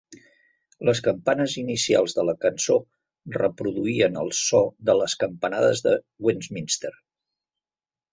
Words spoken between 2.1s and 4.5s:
de la cançó reproduïen el